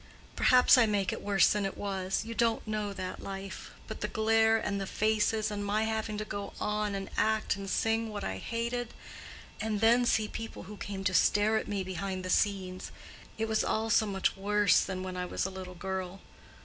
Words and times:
Perhaps 0.35 0.79
I 0.79 0.87
make 0.87 1.13
it 1.13 1.21
worse 1.21 1.47
than 1.49 1.63
it 1.63 1.77
was—you 1.77 2.33
don't 2.33 2.67
know 2.67 2.91
that 2.91 3.21
life: 3.21 3.69
but 3.85 4.01
the 4.01 4.07
glare 4.07 4.57
and 4.57 4.81
the 4.81 4.87
faces, 4.87 5.51
and 5.51 5.63
my 5.63 5.83
having 5.83 6.17
to 6.17 6.25
go 6.25 6.53
on 6.59 6.95
and 6.95 7.07
act 7.17 7.55
and 7.55 7.69
sing 7.69 8.09
what 8.09 8.23
I 8.23 8.37
hated, 8.39 8.95
and 9.61 9.79
then 9.79 10.05
see 10.07 10.27
people 10.27 10.63
who 10.63 10.77
came 10.77 11.03
to 11.03 11.13
stare 11.13 11.55
at 11.57 11.67
me 11.67 11.83
behind 11.83 12.25
the 12.25 12.31
scenes—it 12.31 13.47
was 13.47 13.63
all 13.63 13.91
so 13.91 14.07
much 14.07 14.35
worse 14.35 14.79
than 14.83 15.03
when 15.03 15.15
I 15.15 15.27
was 15.27 15.45
a 15.45 15.51
little 15.51 15.75
girl. 15.75 16.19